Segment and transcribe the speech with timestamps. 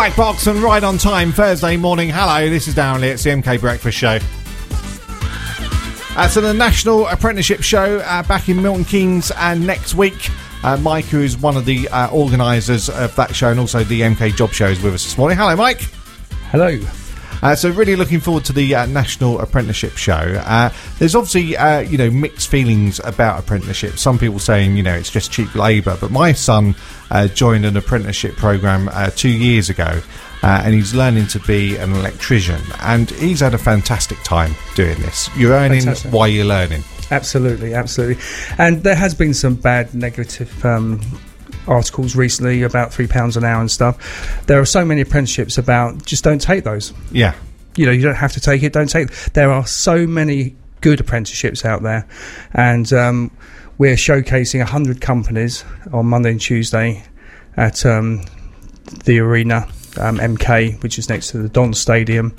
[0.00, 2.08] Black Box and right on time Thursday morning.
[2.08, 3.08] Hello, this is Darren Lee.
[3.08, 4.18] It's the MK Breakfast Show.
[6.16, 10.30] Uh, so the National Apprenticeship Show uh, back in Milton Keynes and next week.
[10.64, 14.00] Uh, Mike, who is one of the uh, organisers of that show and also the
[14.00, 15.36] MK Job Show, is with us this morning.
[15.36, 15.82] Hello, Mike.
[16.50, 16.78] Hello.
[17.42, 20.12] Uh, so really looking forward to the uh, National Apprenticeship Show.
[20.12, 23.98] Uh, there's obviously uh, you know mixed feelings about apprenticeship.
[23.98, 26.74] Some people saying you know it's just cheap labour, but my son
[27.10, 30.00] uh, joined an apprenticeship program uh, two years ago.
[30.42, 35.28] and he's learning to be an electrician, and he's had a fantastic time doing this.
[35.36, 36.12] You're earning Fantastic.
[36.12, 36.82] while you're learning.
[37.10, 38.22] Absolutely, absolutely.
[38.56, 41.00] And there has been some bad negative um,
[41.66, 44.44] articles recently about three pounds an hour and stuff.
[44.46, 46.92] There are so many apprenticeships about just don't take those.
[47.12, 47.34] Yeah,
[47.76, 48.72] You know, you don't have to take it.
[48.72, 49.10] Don't take.
[49.32, 52.08] There are so many good apprenticeships out there,
[52.52, 53.30] and um,
[53.78, 57.04] we're showcasing hundred companies on Monday and Tuesday
[57.56, 58.22] at um,
[59.04, 59.68] the arena.
[60.00, 62.34] Um, MK, which is next to the Don Stadium,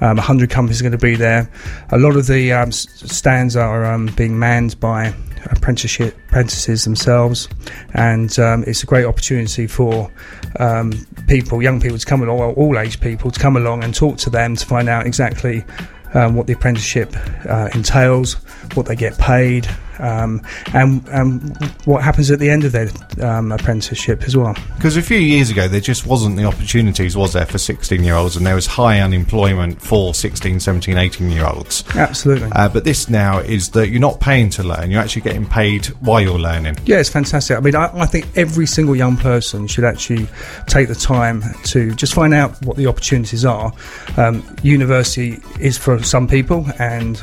[0.00, 1.50] um, 100 companies are going to be there.
[1.90, 5.14] A lot of the um, stands are um, being manned by
[5.50, 7.48] apprenticeship apprentices themselves,
[7.94, 10.12] and um, it's a great opportunity for
[10.58, 10.92] um,
[11.28, 14.18] people, young people, to come along, or all age people, to come along and talk
[14.18, 15.64] to them to find out exactly
[16.12, 17.14] what the apprenticeship
[17.48, 18.34] uh, entails,
[18.74, 20.42] what they get paid, um,
[20.74, 22.88] and, and what happens at the end of their
[23.22, 24.54] um, apprenticeship as well.
[24.76, 28.14] because a few years ago there just wasn't the opportunities, was there, for 16 year
[28.14, 31.84] olds, and there was high unemployment for 16, 17, 18 year olds.
[31.94, 32.50] Absolutely.
[32.52, 35.86] Uh, but this now is that you're not paying to learn; you're actually getting paid
[36.00, 36.76] while you're learning.
[36.84, 37.56] Yeah, it's fantastic.
[37.56, 40.28] I mean, I, I think every single young person should actually
[40.66, 43.72] take the time to just find out what the opportunities are.
[44.16, 47.20] Um, university is for some people, and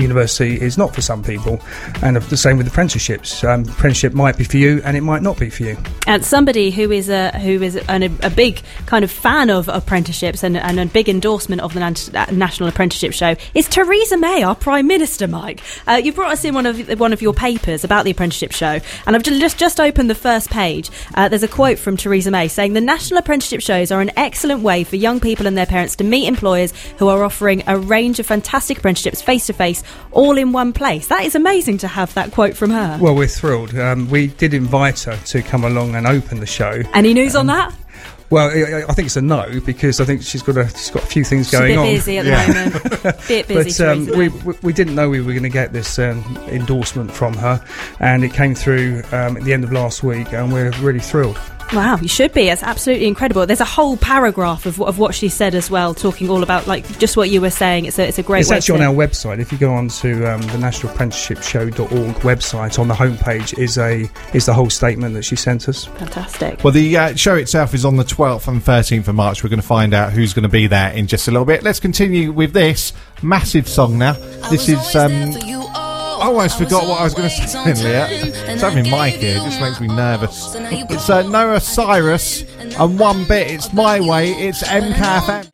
[0.00, 1.60] university is not for some people.
[2.02, 3.44] And the same with apprenticeships.
[3.44, 5.76] Um, apprenticeship might be for you, and it might not be for you.
[6.06, 10.42] And somebody who is a who is an, a big kind of fan of apprenticeships
[10.42, 14.54] and, and a big endorsement of the Nan- National Apprenticeship Show is Theresa May, our
[14.54, 15.28] Prime Minister.
[15.28, 18.52] Mike, uh, you brought us in one of one of your papers about the apprenticeship
[18.52, 20.90] show, and I've just just opened the first page.
[21.14, 24.62] Uh, there's a quote from Theresa May saying the National Apprenticeship shows are an excellent
[24.62, 28.18] way for young people and their parents to meet employers who are offering a range
[28.18, 29.82] of fantastic apprenticeships face to face,
[30.12, 31.06] all in one place.
[31.08, 32.98] That is amazing to have that quote from her.
[33.00, 33.74] Well, we're thrilled.
[33.78, 36.82] Um, we did invite her to come along and open the show.
[36.94, 37.74] Any news on that?
[38.30, 41.02] Well, I, I think it's a no because I think she's got a she's got
[41.02, 41.86] a few things She's a going bit on.
[41.86, 42.46] busy at the Yeah.
[42.46, 43.18] moment.
[43.28, 43.84] bit busy.
[43.84, 47.10] but um, we, we we didn't know we were going to get this um, endorsement
[47.10, 47.60] from her,
[47.98, 51.40] and it came through um, at the end of last week, and we're really thrilled.
[51.72, 52.48] Wow, you should be.
[52.48, 53.46] It's absolutely incredible.
[53.46, 56.98] There's a whole paragraph of, of what she said as well, talking all about like
[56.98, 57.84] just what you were saying.
[57.84, 58.40] It's a it's a great.
[58.40, 59.38] it's way actually to, on our website.
[59.38, 63.78] If you go on to um, the National Apprenticeship Show.org website, on the homepage is
[63.78, 65.84] a is the whole statement that she sent us.
[65.84, 66.64] fantastic.
[66.64, 69.44] Well, the uh, show itself is on the 12th and 13th of March.
[69.44, 71.62] We're going to find out who's going to be there in just a little bit.
[71.62, 72.92] Let's continue with this
[73.22, 74.14] massive song now.
[74.50, 74.96] This is.
[74.96, 75.59] Um,
[76.20, 78.06] I almost forgot what I was going to say, Lia.
[78.10, 79.38] It's having Mike here.
[79.38, 80.54] It just makes me nervous.
[80.54, 85.50] It's uh, Noah Cyrus, and one bit, it's my way, it's MKFM.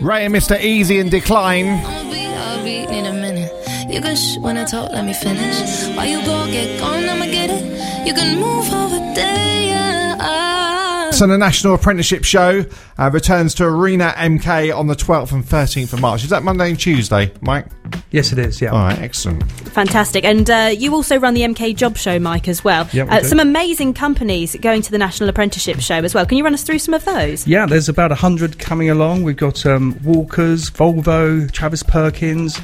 [0.00, 0.60] Ray and Mr.
[0.60, 1.66] Easy and Decline.
[1.66, 3.52] I'll be, I'll be, need a minute.
[3.92, 5.88] You can sh when I talk, let me finish.
[5.96, 8.06] While you go get gone, I'ma get it.
[8.06, 11.10] You can move over there, yeah.
[11.10, 12.64] So the National Apprenticeship Show
[12.98, 16.22] uh, returns to Arena MK on the 12th and 13th of March.
[16.22, 17.66] Is that Monday and Tuesday, Mike?
[18.10, 18.60] Yes, it is.
[18.60, 18.70] Yeah.
[18.70, 19.50] All right, excellent.
[19.50, 20.24] Fantastic.
[20.24, 22.88] And uh, you also run the MK Job Show, Mike, as well.
[22.92, 23.28] Yeah, we uh, do.
[23.28, 26.24] some amazing companies going to the National Apprenticeship Show as well.
[26.24, 27.46] Can you run us through some of those?
[27.46, 29.24] Yeah, there's about 100 coming along.
[29.24, 32.58] We've got um, Walkers, Volvo, Travis Perkins,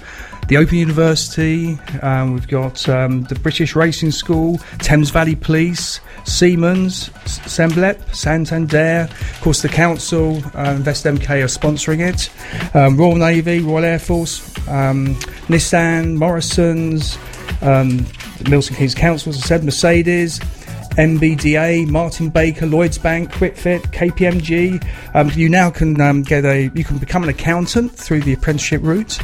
[0.49, 7.11] the Open University, um, we've got um, the British Racing School, Thames Valley Police, Siemens,
[7.25, 12.31] S- Semblep, Santander, of course, the Council, uh, Invest MK are sponsoring it,
[12.77, 15.15] um, Royal Navy, Royal Air Force, um,
[15.49, 17.19] Nissan, Morrison's,
[17.63, 18.07] um,
[18.49, 20.41] Milton Keynes Council, as I said, Mercedes.
[20.97, 24.87] MBDA, Martin Baker, Lloyds Bank, Kwik Fit, KPMG.
[25.13, 28.81] Um, you now can um, get a, you can become an accountant through the apprenticeship
[28.85, 29.19] route.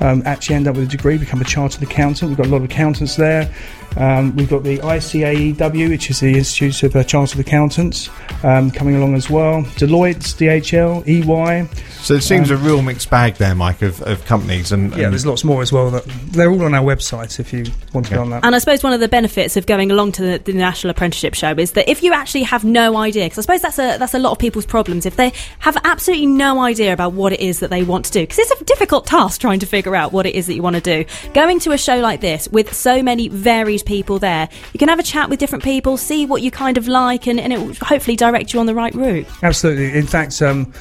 [0.00, 2.30] Um, actually, end up with a degree, become a chartered accountant.
[2.30, 3.52] We've got a lot of accountants there.
[3.96, 8.10] Um, we've got the ICAEW, which is the Institute of uh, Chartered Accountants,
[8.42, 9.62] um, coming along as well.
[9.76, 11.66] Deloitte's, DHL, EY.
[12.02, 14.70] So it seems a real mixed bag there, Mike, of, of companies.
[14.70, 15.90] And, Yeah, there's lots more as well.
[15.90, 17.64] That they're all on our website if you
[17.94, 18.44] want to go on that.
[18.44, 21.34] And I suppose one of the benefits of going along to the, the National Apprenticeship
[21.34, 24.14] Show is that if you actually have no idea, because I suppose that's a that's
[24.14, 27.60] a lot of people's problems, if they have absolutely no idea about what it is
[27.60, 30.26] that they want to do, because it's a difficult task trying to figure out what
[30.26, 31.04] it is that you want to do.
[31.32, 34.48] Going to a show like this with so many varied people there.
[34.72, 37.38] You can have a chat with different people, see what you kind of like, and,
[37.38, 39.26] and it will hopefully direct you on the right route.
[39.42, 39.96] Absolutely.
[39.96, 40.72] In fact, um,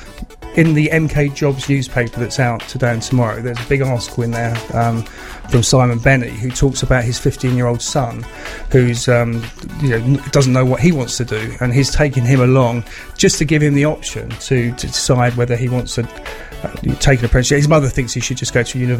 [0.55, 4.31] in the MK Jobs newspaper that's out today and tomorrow, there's a big article in
[4.31, 5.03] there um,
[5.49, 8.25] from Simon Benny who talks about his 15 year old son
[8.71, 9.43] who's um,
[9.81, 12.85] you know doesn't know what he wants to do, and he's taking him along
[13.17, 16.03] just to give him the option to, to decide whether he wants to
[16.63, 17.57] uh, take an apprenticeship.
[17.57, 18.94] His mother thinks he should just go to university,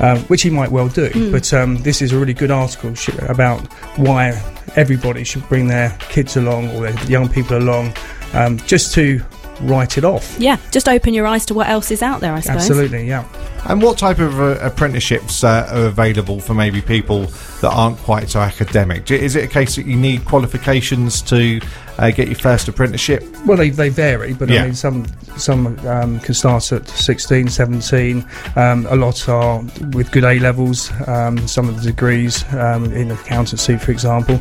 [0.00, 1.08] um, which he might well do.
[1.10, 1.32] Mm.
[1.32, 2.94] But um, this is a really good article
[3.28, 3.60] about
[3.98, 4.40] why
[4.76, 7.94] everybody should bring their kids along or their young people along,
[8.32, 9.20] um, just to
[9.62, 10.36] write it off.
[10.38, 12.62] Yeah, just open your eyes to what else is out there, I suppose.
[12.62, 13.24] Absolutely, yeah.
[13.66, 17.26] And what type of uh, apprenticeships uh, are available for maybe people
[17.62, 19.10] that aren't quite so academic?
[19.10, 21.60] Is it a case that you need qualifications to
[21.98, 23.24] uh, get your first apprenticeship?
[23.46, 24.62] Well, they, they vary, but Yeah.
[24.62, 25.06] I mean, some
[25.38, 28.24] some um, can start at 16, 17.
[28.56, 29.62] Um, a lot are
[29.92, 30.90] with good A levels.
[31.08, 34.40] Um, some of the degrees um, in accountancy, for example.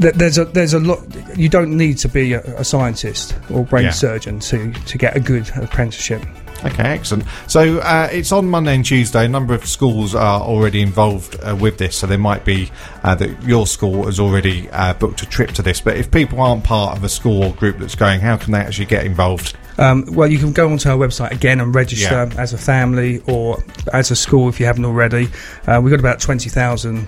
[0.00, 1.00] Th- there's a there's a lot.
[1.36, 3.90] You don't need to be a, a scientist or brain Yeah.
[3.92, 6.22] surgeon to to get a good apprenticeship.
[6.64, 7.24] Okay, excellent.
[7.48, 9.26] So uh, it's on Monday and Tuesday.
[9.26, 12.70] A number of schools are already involved uh, with this, so there might be
[13.04, 15.80] uh, that your school has already uh, booked a trip to this.
[15.82, 18.58] But if people aren't part of a school or group that's going, how can they
[18.58, 19.54] actually get involved?
[19.78, 22.40] Um, well, you can go onto our website again and register Yeah.
[22.40, 23.62] as a family or
[23.92, 25.28] as a school if you haven't already.
[25.66, 27.06] Uh, we've got about 20,000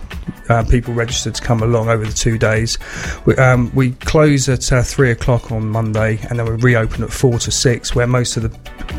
[0.48, 2.78] uh, people registered to come along over the two days.
[3.26, 7.10] We, um, we close at uh, three o'clock on Monday and then we reopen at
[7.12, 8.50] four to six, where most of the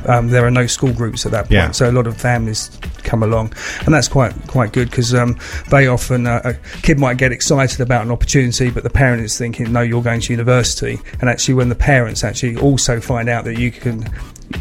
[0.07, 1.71] um, there are no school groups at that point, Yeah.
[1.71, 2.69] so a lot of families
[3.03, 3.53] come along,
[3.85, 5.37] and that's quite quite good because um,
[5.69, 9.37] they often uh, a kid might get excited about an opportunity, but the parent is
[9.37, 13.43] thinking, no, you're going to university, and actually when the parents actually also find out
[13.45, 14.07] that you can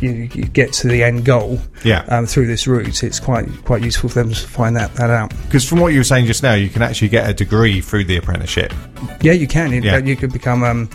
[0.00, 2.04] you, get to the end goal Yeah.
[2.08, 5.30] um, through this route, it's quite quite useful for them to find that, that out.
[5.46, 8.04] Because from what you were saying just now, you can actually get a degree through
[8.04, 8.72] the apprenticeship.
[9.22, 9.72] Yeah, you can.
[9.72, 9.96] You, Yeah.
[9.98, 10.62] you could become.
[10.62, 10.90] Um,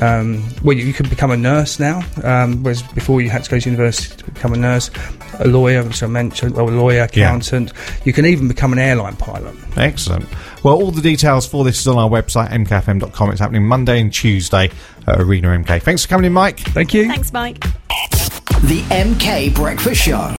[0.00, 3.50] um, well, you, you can become a nurse now, um, whereas before you had to
[3.50, 4.90] go to university to become a nurse,
[5.38, 7.72] a lawyer, which I mentioned, or a lawyer, accountant.
[8.04, 9.54] You can even become an airline pilot.
[9.76, 10.26] Excellent.
[10.62, 13.30] Well, all the details for this is on our website, mkfm.com.
[13.30, 14.70] It's happening Monday and Tuesday
[15.06, 15.82] at Arena MK.
[15.82, 16.60] Thanks for coming in, Mike.
[16.60, 17.08] Thank you.
[17.08, 17.60] Thanks, Mike.
[18.62, 20.30] The MK Breakfast Show.